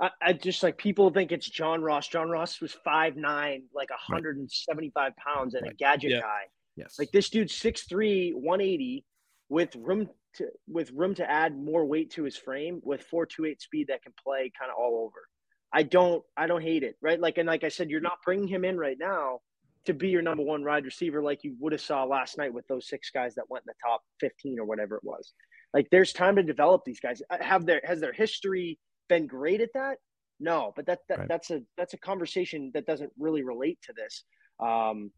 I, 0.00 0.10
I, 0.20 0.32
just 0.32 0.62
like 0.62 0.76
people 0.76 1.10
think 1.10 1.32
it's 1.32 1.48
John 1.48 1.80
Ross. 1.80 2.08
John 2.08 2.28
Ross 2.28 2.60
was 2.60 2.72
five 2.72 3.16
nine, 3.16 3.62
like 3.72 3.90
175 3.90 4.92
right. 4.96 5.16
pounds, 5.16 5.54
and 5.54 5.62
right. 5.62 5.72
a 5.72 5.76
gadget 5.76 6.10
yeah. 6.10 6.20
guy. 6.20 6.42
Yes. 6.76 6.98
Like 6.98 7.10
this 7.10 7.30
dude's 7.30 7.54
6'3", 7.54 8.34
180 8.34 9.04
with 9.48 9.74
room 9.76 10.08
to 10.34 10.48
with 10.68 10.90
room 10.92 11.14
to 11.14 11.30
add 11.30 11.56
more 11.56 11.84
weight 11.84 12.10
to 12.12 12.24
his 12.24 12.36
frame 12.36 12.80
with 12.82 13.02
428 13.02 13.60
speed 13.60 13.86
that 13.88 14.02
can 14.02 14.12
play 14.22 14.52
kind 14.58 14.70
of 14.70 14.76
all 14.78 15.04
over. 15.04 15.28
I 15.72 15.82
don't 15.82 16.22
I 16.36 16.46
don't 16.46 16.62
hate 16.62 16.82
it, 16.82 16.96
right? 17.00 17.18
Like 17.18 17.38
and 17.38 17.46
like 17.46 17.64
I 17.64 17.68
said, 17.68 17.90
you're 17.90 18.00
not 18.00 18.18
bringing 18.24 18.48
him 18.48 18.64
in 18.64 18.78
right 18.78 18.98
now 18.98 19.40
to 19.86 19.94
be 19.94 20.08
your 20.08 20.22
number 20.22 20.42
one 20.42 20.64
wide 20.64 20.84
receiver 20.84 21.22
like 21.22 21.44
you 21.44 21.54
would 21.60 21.72
have 21.72 21.80
saw 21.80 22.04
last 22.04 22.38
night 22.38 22.52
with 22.52 22.66
those 22.66 22.88
six 22.88 23.10
guys 23.10 23.34
that 23.36 23.48
went 23.48 23.64
in 23.66 23.72
the 23.72 23.88
top 23.88 24.02
15 24.20 24.58
or 24.58 24.64
whatever 24.64 24.96
it 24.96 25.04
was. 25.04 25.32
Like 25.72 25.88
there's 25.90 26.12
time 26.12 26.36
to 26.36 26.42
develop 26.42 26.82
these 26.84 27.00
guys. 27.00 27.22
Uh, 27.30 27.38
have 27.40 27.66
their 27.66 27.80
has 27.84 28.00
their 28.00 28.12
history 28.12 28.78
been 29.08 29.26
great 29.26 29.60
at 29.60 29.70
that? 29.74 29.98
No, 30.38 30.72
but 30.76 30.86
that, 30.86 31.00
that 31.08 31.18
right. 31.20 31.28
that's 31.28 31.50
a 31.50 31.62
that's 31.76 31.94
a 31.94 31.98
conversation 31.98 32.70
that 32.74 32.86
doesn't 32.86 33.12
really 33.18 33.42
relate 33.42 33.78
to 33.84 33.92
this. 33.94 34.24
Um, 34.60 35.10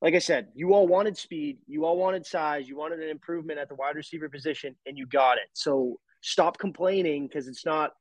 like 0.00 0.14
I 0.14 0.18
said, 0.18 0.48
you 0.54 0.74
all 0.74 0.86
wanted 0.86 1.16
speed, 1.16 1.58
you 1.66 1.84
all 1.84 1.96
wanted 1.96 2.24
size, 2.24 2.68
you 2.68 2.76
wanted 2.76 3.00
an 3.00 3.08
improvement 3.08 3.58
at 3.58 3.68
the 3.68 3.74
wide 3.74 3.96
receiver 3.96 4.28
position, 4.28 4.76
and 4.86 4.96
you 4.96 5.06
got 5.06 5.38
it. 5.38 5.48
So 5.54 5.98
stop 6.20 6.58
complaining 6.58 7.26
because 7.26 7.48
it's 7.48 7.66
not 7.66 7.92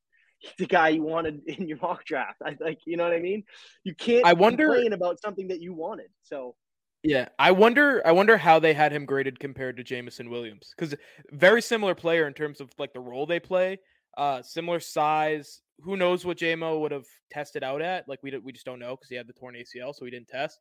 the 0.58 0.68
guy 0.68 0.90
you 0.90 1.04
wanted 1.04 1.42
in 1.48 1.68
your 1.68 1.80
mock 1.82 2.06
draft. 2.06 2.42
I 2.46 2.56
like, 2.60 2.80
you 2.86 2.98
know 2.98 3.04
what 3.04 3.14
I 3.14 3.20
mean? 3.20 3.44
You 3.84 3.96
can't 3.96 4.26
I 4.26 4.34
wonder, 4.34 4.68
complain 4.68 4.94
about 4.94 5.20
something 5.22 5.48
that 5.48 5.62
you 5.62 5.74
wanted. 5.74 6.08
So 6.24 6.56
yeah, 7.04 7.30
I 7.40 7.52
wonder. 7.52 8.02
I 8.06 8.12
wonder 8.12 8.38
how 8.38 8.60
they 8.60 8.74
had 8.74 8.92
him 8.92 9.06
graded 9.06 9.40
compared 9.40 9.78
to 9.78 9.84
Jameson 9.84 10.30
Williams 10.30 10.74
because 10.78 10.96
very 11.32 11.62
similar 11.62 11.96
player 11.96 12.28
in 12.28 12.34
terms 12.34 12.60
of 12.60 12.70
like 12.78 12.94
the 12.94 13.00
role 13.00 13.26
they 13.26 13.40
play, 13.40 13.80
uh, 14.18 14.42
similar 14.42 14.80
size, 14.80 15.62
who 15.80 15.96
knows 15.96 16.26
what 16.26 16.38
Jamo 16.38 16.82
would 16.82 16.92
have 16.92 17.06
tested 17.32 17.64
out 17.64 17.82
at? 17.82 18.08
Like 18.10 18.20
we 18.24 18.38
we 18.44 18.52
just 18.52 18.66
don't 18.66 18.80
know 18.80 18.96
because 18.96 19.10
he 19.10 19.16
had 19.16 19.28
the 19.28 19.34
torn 19.34 19.56
ACL, 19.56 19.94
so 19.96 20.06
he 20.06 20.12
didn't 20.12 20.28
test. 20.28 20.60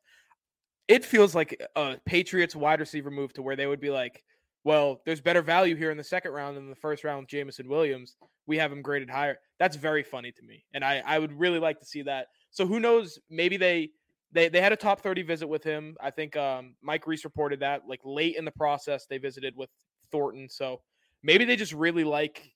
It 0.87 1.03
feels 1.03 1.35
like 1.35 1.61
a 1.75 1.97
Patriots 2.05 2.55
wide 2.55 2.79
receiver 2.79 3.11
move 3.11 3.33
to 3.33 3.41
where 3.41 3.55
they 3.55 3.67
would 3.67 3.81
be 3.81 3.89
like, 3.89 4.23
well, 4.63 5.01
there's 5.05 5.21
better 5.21 5.41
value 5.41 5.75
here 5.75 5.91
in 5.91 5.97
the 5.97 6.03
second 6.03 6.31
round 6.31 6.57
than 6.57 6.69
the 6.69 6.75
first 6.75 7.03
round 7.03 7.21
with 7.21 7.29
Jameson 7.29 7.69
Williams. 7.69 8.17
We 8.47 8.57
have 8.57 8.71
him 8.71 8.81
graded 8.81 9.09
higher. 9.09 9.37
That's 9.59 9.75
very 9.75 10.03
funny 10.03 10.31
to 10.31 10.43
me, 10.43 10.63
and 10.73 10.83
I 10.83 11.01
I 11.05 11.19
would 11.19 11.33
really 11.33 11.59
like 11.59 11.79
to 11.79 11.85
see 11.85 12.01
that. 12.03 12.27
So 12.51 12.65
who 12.65 12.79
knows? 12.79 13.19
Maybe 13.29 13.57
they 13.57 13.89
they 14.31 14.49
they 14.49 14.61
had 14.61 14.73
a 14.73 14.77
top 14.77 15.01
30 15.01 15.23
visit 15.23 15.47
with 15.47 15.63
him. 15.63 15.95
I 16.01 16.11
think 16.11 16.35
um, 16.35 16.75
Mike 16.81 17.07
Reiss 17.07 17.23
reported 17.23 17.61
that 17.61 17.83
like 17.87 18.01
late 18.03 18.35
in 18.35 18.45
the 18.45 18.51
process 18.51 19.05
they 19.05 19.17
visited 19.17 19.55
with 19.55 19.69
Thornton. 20.11 20.49
So 20.49 20.81
maybe 21.23 21.45
they 21.45 21.55
just 21.55 21.73
really 21.73 22.03
like 22.03 22.51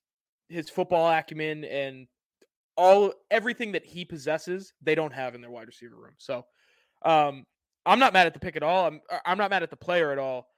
his 0.48 0.68
football 0.68 1.10
acumen 1.10 1.64
and 1.64 2.06
all 2.76 3.12
everything 3.30 3.72
that 3.72 3.84
he 3.84 4.04
possesses, 4.04 4.72
they 4.82 4.94
don't 4.94 5.12
have 5.12 5.34
in 5.34 5.40
their 5.40 5.50
wide 5.50 5.66
receiver 5.66 5.96
room. 5.96 6.14
So 6.18 6.44
um, 7.04 7.44
I'm 7.86 7.98
not 7.98 8.12
mad 8.12 8.26
at 8.26 8.34
the 8.34 8.40
pick 8.40 8.56
at 8.56 8.62
all. 8.62 8.86
I'm 8.86 9.00
uh, 9.10 9.18
I'm 9.26 9.38
not 9.38 9.50
mad 9.50 9.62
at 9.62 9.70
the 9.70 9.76
player 9.76 10.12
at 10.12 10.18
all. 10.18 10.48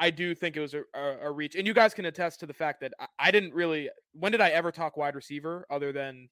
I 0.00 0.10
do 0.10 0.34
think 0.34 0.56
it 0.56 0.60
was 0.60 0.74
a, 0.74 0.82
a, 0.94 1.28
a 1.28 1.30
reach, 1.30 1.56
and 1.56 1.66
you 1.66 1.74
guys 1.74 1.92
can 1.92 2.04
attest 2.04 2.40
to 2.40 2.46
the 2.46 2.54
fact 2.54 2.80
that 2.80 2.92
I, 3.00 3.06
I, 3.18 3.30
didn't 3.30 3.52
really. 3.52 3.90
When 4.12 4.32
did 4.32 4.40
I 4.40 4.50
ever 4.50 4.70
talk 4.70 4.96
wide 4.96 5.14
receiver 5.16 5.66
other 5.70 5.92
than, 5.92 6.28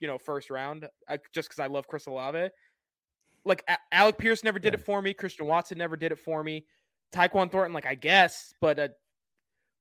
you 0.00 0.08
know, 0.08 0.18
first 0.18 0.50
round? 0.50 0.86
I, 1.08 1.18
just 1.32 1.48
because 1.48 1.58
I 1.58 1.68
love 1.68 1.88
Chris 1.88 2.06
Olave. 2.06 2.48
Like 3.44 3.64
a- 3.68 3.78
Alec 3.92 4.18
Pierce 4.18 4.44
never 4.44 4.58
did 4.58 4.74
it 4.74 4.84
for 4.84 5.00
me. 5.00 5.14
Christian 5.14 5.46
Watson 5.46 5.78
never 5.78 5.96
did 5.96 6.12
it 6.12 6.18
for 6.18 6.44
me. 6.44 6.66
Tyquan 7.14 7.50
Thornton, 7.50 7.72
like 7.72 7.86
I 7.86 7.94
guess, 7.94 8.52
but 8.60 8.78
uh, 8.78 8.88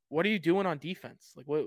what 0.07 0.25
are 0.25 0.29
you 0.29 0.39
doing 0.39 0.65
on 0.65 0.77
defense? 0.77 1.33
Like 1.35 1.47
what? 1.47 1.65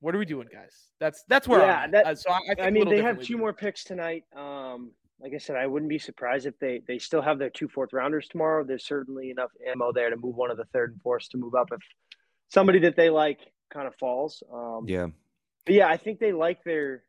What 0.00 0.16
are 0.16 0.18
we 0.18 0.24
doing, 0.24 0.48
guys? 0.52 0.90
That's 0.98 1.24
that's 1.28 1.46
where 1.46 1.60
yeah. 1.60 1.86
That, 1.86 2.06
uh, 2.06 2.14
so 2.16 2.30
I, 2.30 2.40
I, 2.58 2.66
I 2.66 2.70
mean, 2.70 2.88
they 2.88 3.00
have 3.02 3.20
two 3.20 3.38
more 3.38 3.52
picks 3.52 3.84
tonight. 3.84 4.24
Um, 4.34 4.90
like 5.22 5.34
I 5.34 5.38
said, 5.38 5.56
I 5.56 5.66
wouldn't 5.66 5.88
be 5.88 5.98
surprised 5.98 6.46
if 6.46 6.58
they 6.58 6.82
they 6.86 6.98
still 6.98 7.22
have 7.22 7.38
their 7.38 7.50
two 7.50 7.68
fourth 7.68 7.92
rounders 7.92 8.26
tomorrow. 8.28 8.64
There's 8.64 8.84
certainly 8.84 9.30
enough 9.30 9.50
ammo 9.70 9.92
there 9.92 10.10
to 10.10 10.16
move 10.16 10.34
one 10.34 10.50
of 10.50 10.56
the 10.56 10.64
third 10.72 10.92
and 10.92 11.02
fourths 11.02 11.28
to 11.28 11.38
move 11.38 11.54
up 11.54 11.68
if 11.72 11.80
somebody 12.48 12.80
that 12.80 12.96
they 12.96 13.08
like 13.08 13.38
kind 13.72 13.86
of 13.86 13.94
falls. 13.96 14.42
Um, 14.52 14.84
yeah, 14.88 15.06
but 15.64 15.74
yeah, 15.74 15.88
I 15.88 15.96
think 15.96 16.18
they 16.18 16.32
like 16.32 16.64
their. 16.64 17.04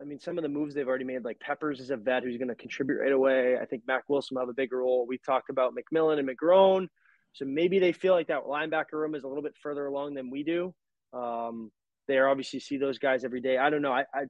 I 0.00 0.04
mean, 0.04 0.20
some 0.20 0.38
of 0.38 0.42
the 0.42 0.48
moves 0.48 0.74
they've 0.74 0.88
already 0.88 1.04
made, 1.04 1.24
like 1.24 1.40
Peppers 1.40 1.78
is 1.78 1.90
a 1.90 1.96
vet 1.96 2.22
who's 2.22 2.38
going 2.38 2.48
to 2.48 2.54
contribute 2.54 3.00
right 3.00 3.12
away. 3.12 3.58
I 3.60 3.66
think 3.66 3.82
Mack 3.86 4.08
Wilson 4.08 4.36
will 4.36 4.42
have 4.42 4.48
a 4.48 4.54
bigger 4.54 4.78
role. 4.78 5.06
We've 5.06 5.22
talked 5.22 5.50
about 5.50 5.74
McMillan 5.74 6.18
and 6.18 6.28
McGrone, 6.28 6.86
so 7.32 7.44
maybe 7.44 7.78
they 7.80 7.92
feel 7.92 8.14
like 8.14 8.28
that 8.28 8.44
linebacker 8.44 8.92
room 8.92 9.14
is 9.14 9.24
a 9.24 9.28
little 9.28 9.42
bit 9.42 9.54
further 9.62 9.84
along 9.86 10.14
than 10.14 10.30
we 10.30 10.42
do. 10.42 10.74
Um, 11.12 11.70
they 12.08 12.18
obviously 12.18 12.60
see 12.60 12.78
those 12.78 12.98
guys 12.98 13.24
every 13.24 13.40
day. 13.40 13.58
I 13.58 13.68
don't 13.68 13.82
know. 13.82 13.92
I, 13.92 14.04
I, 14.14 14.22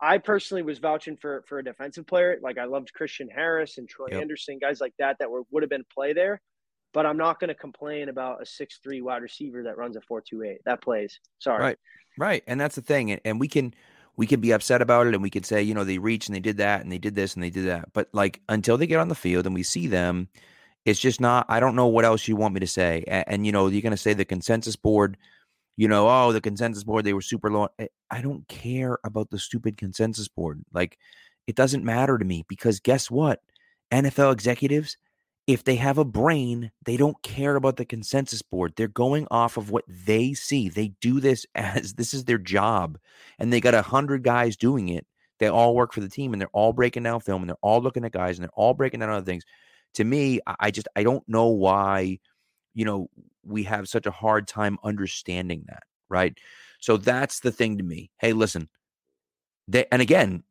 I 0.00 0.18
personally 0.18 0.62
was 0.62 0.78
vouching 0.78 1.16
for 1.16 1.42
for 1.46 1.58
a 1.58 1.64
defensive 1.64 2.06
player. 2.06 2.38
Like 2.42 2.58
I 2.58 2.64
loved 2.64 2.92
Christian 2.92 3.28
Harris 3.28 3.78
and 3.78 3.88
Troy 3.88 4.08
yep. 4.10 4.22
Anderson, 4.22 4.58
guys 4.58 4.80
like 4.80 4.94
that 4.98 5.16
that 5.18 5.30
were 5.30 5.42
would 5.50 5.62
have 5.62 5.70
been 5.70 5.84
play 5.92 6.12
there. 6.12 6.40
But 6.94 7.04
I'm 7.04 7.18
not 7.18 7.38
going 7.38 7.48
to 7.48 7.54
complain 7.54 8.08
about 8.08 8.40
a 8.42 8.46
six 8.46 8.78
three 8.82 9.02
wide 9.02 9.22
receiver 9.22 9.64
that 9.64 9.76
runs 9.76 9.96
a 9.96 10.00
four 10.00 10.22
two 10.22 10.42
eight. 10.42 10.58
That 10.64 10.82
plays. 10.82 11.18
Sorry. 11.38 11.62
Right. 11.62 11.78
Right. 12.16 12.42
And 12.46 12.60
that's 12.60 12.74
the 12.74 12.82
thing. 12.82 13.10
And, 13.12 13.20
and 13.24 13.40
we 13.40 13.48
can 13.48 13.74
we 14.16 14.26
can 14.26 14.40
be 14.40 14.52
upset 14.52 14.82
about 14.82 15.06
it 15.06 15.14
and 15.14 15.22
we 15.22 15.30
could 15.30 15.46
say, 15.46 15.62
you 15.62 15.74
know, 15.74 15.84
they 15.84 15.98
reached 15.98 16.28
and 16.28 16.34
they 16.34 16.40
did 16.40 16.56
that 16.56 16.80
and 16.80 16.90
they 16.90 16.98
did 16.98 17.14
this 17.14 17.34
and 17.34 17.42
they 17.42 17.50
did 17.50 17.66
that. 17.66 17.92
But 17.92 18.08
like 18.12 18.40
until 18.48 18.76
they 18.76 18.86
get 18.86 19.00
on 19.00 19.08
the 19.08 19.14
field 19.14 19.46
and 19.46 19.54
we 19.54 19.62
see 19.62 19.86
them, 19.86 20.28
it's 20.84 20.98
just 20.98 21.20
not. 21.20 21.46
I 21.48 21.60
don't 21.60 21.76
know 21.76 21.86
what 21.86 22.04
else 22.04 22.26
you 22.26 22.34
want 22.34 22.54
me 22.54 22.60
to 22.60 22.66
say. 22.66 23.04
And, 23.06 23.24
and 23.28 23.46
you 23.46 23.52
know, 23.52 23.68
you're 23.68 23.82
going 23.82 23.90
to 23.92 23.96
say 23.96 24.14
the 24.14 24.24
consensus 24.24 24.76
board 24.76 25.16
you 25.78 25.86
know, 25.86 26.08
oh, 26.08 26.32
the 26.32 26.40
consensus 26.40 26.82
board, 26.82 27.04
they 27.04 27.12
were 27.12 27.22
super 27.22 27.52
low. 27.52 27.68
Eh, 27.78 27.86
I 28.10 28.20
don't 28.20 28.46
care 28.48 28.98
about 29.04 29.30
the 29.30 29.38
stupid 29.38 29.76
consensus 29.76 30.26
board. 30.26 30.60
Like, 30.72 30.98
it 31.46 31.54
doesn't 31.54 31.84
matter 31.84 32.18
to 32.18 32.24
me 32.24 32.44
because 32.48 32.80
guess 32.80 33.08
what? 33.08 33.40
NFL 33.92 34.32
executives, 34.32 34.96
if 35.46 35.62
they 35.62 35.76
have 35.76 35.96
a 35.96 36.04
brain, 36.04 36.72
they 36.84 36.96
don't 36.96 37.22
care 37.22 37.54
about 37.54 37.76
the 37.76 37.84
consensus 37.84 38.42
board. 38.42 38.72
They're 38.74 38.88
going 38.88 39.28
off 39.30 39.56
of 39.56 39.70
what 39.70 39.84
they 39.86 40.34
see. 40.34 40.68
They 40.68 40.88
do 41.00 41.20
this 41.20 41.46
as 41.54 41.94
this 41.94 42.12
is 42.12 42.24
their 42.24 42.38
job. 42.38 42.98
And 43.38 43.52
they 43.52 43.60
got 43.60 43.74
a 43.74 43.82
hundred 43.82 44.24
guys 44.24 44.56
doing 44.56 44.88
it. 44.88 45.06
They 45.38 45.46
all 45.46 45.76
work 45.76 45.92
for 45.92 46.00
the 46.00 46.08
team 46.08 46.32
and 46.32 46.40
they're 46.40 46.48
all 46.52 46.72
breaking 46.72 47.04
down 47.04 47.20
film 47.20 47.42
and 47.42 47.50
they're 47.50 47.56
all 47.62 47.80
looking 47.80 48.04
at 48.04 48.10
guys 48.10 48.36
and 48.36 48.42
they're 48.42 48.50
all 48.54 48.74
breaking 48.74 48.98
down 48.98 49.10
other 49.10 49.24
things. 49.24 49.44
To 49.94 50.02
me, 50.02 50.40
I 50.58 50.72
just 50.72 50.88
I 50.96 51.04
don't 51.04 51.26
know 51.28 51.46
why, 51.46 52.18
you 52.74 52.84
know, 52.84 53.08
we 53.48 53.64
have 53.64 53.88
such 53.88 54.06
a 54.06 54.10
hard 54.10 54.46
time 54.46 54.78
understanding 54.84 55.64
that, 55.68 55.82
right? 56.08 56.36
So 56.80 56.96
that's 56.96 57.40
the 57.40 57.50
thing 57.50 57.78
to 57.78 57.84
me. 57.84 58.10
Hey, 58.18 58.32
listen, 58.32 58.68
they, 59.66 59.86
and 59.90 60.02
again, 60.02 60.44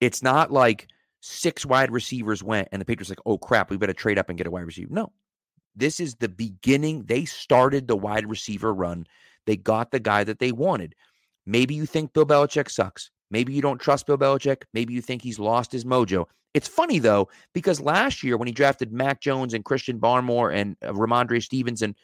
it's 0.00 0.22
not 0.22 0.50
like 0.50 0.88
six 1.20 1.64
wide 1.64 1.90
receivers 1.90 2.42
went 2.42 2.68
and 2.72 2.80
the 2.80 2.84
Patriots 2.84 3.10
like, 3.10 3.18
oh 3.26 3.38
crap, 3.38 3.70
we 3.70 3.76
better 3.76 3.92
trade 3.92 4.18
up 4.18 4.28
and 4.28 4.38
get 4.38 4.46
a 4.46 4.50
wide 4.50 4.66
receiver. 4.66 4.92
No, 4.92 5.12
this 5.76 6.00
is 6.00 6.14
the 6.16 6.28
beginning. 6.28 7.04
They 7.04 7.24
started 7.24 7.88
the 7.88 7.96
wide 7.96 8.28
receiver 8.28 8.72
run. 8.72 9.06
They 9.46 9.56
got 9.56 9.90
the 9.90 10.00
guy 10.00 10.24
that 10.24 10.38
they 10.38 10.52
wanted. 10.52 10.94
Maybe 11.46 11.74
you 11.74 11.86
think 11.86 12.12
Bill 12.12 12.26
Belichick 12.26 12.70
sucks. 12.70 13.10
Maybe 13.30 13.52
you 13.52 13.62
don't 13.62 13.80
trust 13.80 14.06
Bill 14.06 14.18
Belichick. 14.18 14.62
Maybe 14.72 14.94
you 14.94 15.02
think 15.02 15.22
he's 15.22 15.38
lost 15.38 15.72
his 15.72 15.84
mojo. 15.84 16.26
It's 16.54 16.68
funny 16.68 17.00
though, 17.00 17.28
because 17.52 17.80
last 17.80 18.22
year 18.22 18.36
when 18.36 18.46
he 18.46 18.52
drafted 18.52 18.92
Mac 18.92 19.20
Jones 19.20 19.54
and 19.54 19.64
Christian 19.64 19.98
Barmore 19.98 20.54
and 20.54 20.76
uh, 20.82 20.92
Rhamondre 20.92 21.42
Stevenson, 21.42 21.96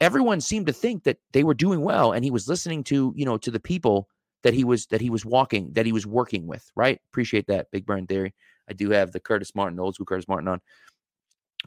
everyone 0.00 0.40
seemed 0.40 0.66
to 0.66 0.72
think 0.72 1.04
that 1.04 1.18
they 1.32 1.44
were 1.44 1.54
doing 1.54 1.80
well 1.80 2.12
and 2.12 2.24
he 2.24 2.30
was 2.30 2.48
listening 2.48 2.82
to 2.84 3.12
you 3.16 3.24
know 3.24 3.36
to 3.38 3.50
the 3.50 3.60
people 3.60 4.08
that 4.42 4.54
he 4.54 4.64
was 4.64 4.86
that 4.86 5.00
he 5.00 5.10
was 5.10 5.24
walking 5.24 5.72
that 5.72 5.86
he 5.86 5.92
was 5.92 6.06
working 6.06 6.46
with 6.46 6.70
right 6.76 7.00
appreciate 7.10 7.46
that 7.46 7.70
big 7.70 7.86
burn 7.86 8.06
theory 8.06 8.34
i 8.68 8.72
do 8.72 8.90
have 8.90 9.12
the 9.12 9.20
curtis 9.20 9.54
martin 9.54 9.80
old 9.80 9.94
school 9.94 10.06
curtis 10.06 10.28
martin 10.28 10.48
on 10.48 10.60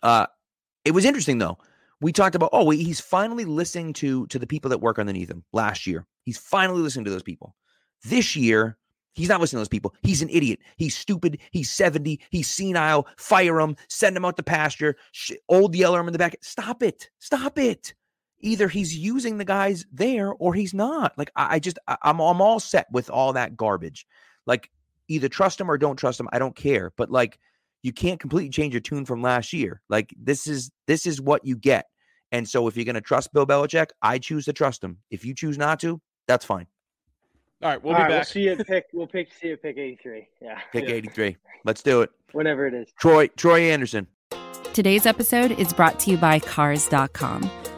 uh 0.03 0.25
it 0.85 0.91
was 0.91 1.05
interesting 1.05 1.37
though 1.37 1.57
we 2.01 2.11
talked 2.11 2.35
about 2.35 2.49
oh 2.53 2.69
he's 2.69 2.99
finally 2.99 3.45
listening 3.45 3.93
to 3.93 4.27
to 4.27 4.39
the 4.39 4.47
people 4.47 4.69
that 4.69 4.81
work 4.81 4.99
underneath 4.99 5.29
him 5.29 5.43
last 5.53 5.87
year 5.87 6.05
he's 6.23 6.37
finally 6.37 6.81
listening 6.81 7.05
to 7.05 7.11
those 7.11 7.23
people 7.23 7.55
this 8.03 8.35
year 8.35 8.77
He's 9.13 9.29
not 9.29 9.41
listening 9.41 9.57
to 9.57 9.61
those 9.61 9.69
people. 9.69 9.95
He's 10.03 10.21
an 10.21 10.29
idiot. 10.29 10.59
He's 10.75 10.95
stupid. 10.95 11.39
He's 11.49 11.71
70. 11.71 12.19
He's 12.29 12.47
senile. 12.47 13.07
Fire 13.17 13.59
him. 13.59 13.75
Send 13.89 14.15
him 14.15 14.23
out 14.23 14.37
to 14.37 14.43
pasture. 14.43 14.95
Sh- 15.11 15.31
old 15.49 15.73
yeller 15.75 15.99
him 15.99 16.05
in 16.05 16.13
the 16.13 16.19
back. 16.19 16.35
Stop 16.41 16.83
it. 16.83 17.09
Stop 17.17 17.57
it 17.57 17.95
either 18.41 18.67
he's 18.67 18.95
using 18.95 19.37
the 19.37 19.45
guys 19.45 19.85
there 19.91 20.33
or 20.33 20.53
he's 20.53 20.73
not. 20.73 21.17
Like 21.17 21.31
I, 21.35 21.55
I 21.55 21.59
just 21.59 21.79
I, 21.87 21.97
I'm 22.03 22.19
I'm 22.19 22.41
all 22.41 22.59
set 22.59 22.87
with 22.91 23.09
all 23.09 23.33
that 23.33 23.57
garbage. 23.57 24.05
Like 24.45 24.69
either 25.07 25.29
trust 25.29 25.59
him 25.59 25.69
or 25.69 25.77
don't 25.77 25.97
trust 25.97 26.19
him. 26.19 26.29
I 26.31 26.39
don't 26.39 26.55
care. 26.55 26.91
But 26.97 27.11
like 27.11 27.39
you 27.83 27.93
can't 27.93 28.19
completely 28.19 28.49
change 28.49 28.73
your 28.73 28.81
tune 28.81 29.05
from 29.05 29.21
last 29.21 29.53
year. 29.53 29.81
Like 29.89 30.13
this 30.21 30.47
is 30.47 30.71
this 30.87 31.05
is 31.05 31.21
what 31.21 31.45
you 31.45 31.55
get. 31.55 31.85
And 32.31 32.47
so 32.47 32.67
if 32.67 32.75
you're 32.75 32.85
gonna 32.85 33.01
trust 33.01 33.33
Bill 33.33 33.45
Belichick, 33.45 33.87
I 34.01 34.19
choose 34.19 34.45
to 34.45 34.53
trust 34.53 34.83
him. 34.83 34.97
If 35.09 35.25
you 35.25 35.33
choose 35.33 35.57
not 35.57 35.79
to, 35.81 36.01
that's 36.27 36.45
fine. 36.45 36.67
All 37.63 37.69
right, 37.69 37.83
we'll 37.83 37.93
All 37.93 37.99
be 37.99 38.03
right, 38.03 38.09
back. 38.09 38.17
We'll 38.19 38.25
see 38.25 38.41
you 38.41 38.55
pick. 38.57 38.85
We'll 38.93 39.07
pick. 39.07 39.33
See 39.33 39.47
you 39.47 39.57
pick 39.57 39.77
eighty 39.77 39.97
three. 40.01 40.27
Yeah. 40.41 40.59
Pick 40.71 40.89
eighty 40.89 41.09
three. 41.09 41.37
Let's 41.65 41.81
do 41.81 42.01
it. 42.01 42.11
Whatever 42.33 42.67
it 42.67 42.73
is. 42.73 42.89
Troy. 42.99 43.27
Troy 43.29 43.61
Anderson. 43.71 44.07
Today's 44.73 45.07
episode 45.07 45.53
is 45.53 45.73
brought 45.73 45.99
to 46.01 46.11
you 46.11 46.17
by 46.17 46.37
Cars.com. 46.37 47.49